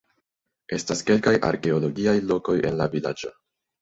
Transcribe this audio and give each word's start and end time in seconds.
Estas 0.77 1.03
kelkaj 1.09 1.33
arkeologiaj 1.49 2.17
lokoj 2.33 2.57
en 2.71 2.77
la 2.81 2.89
vilaĝo. 2.97 3.35